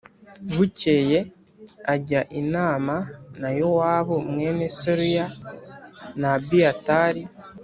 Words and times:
Bukeye 0.55 1.19
ajya 1.93 2.21
inama 2.41 2.95
na 3.41 3.49
Yowabu 3.59 4.15
mwene 4.31 4.65
Seruya 4.77 5.25
na 6.19 6.29
Abiyatari 6.37 7.21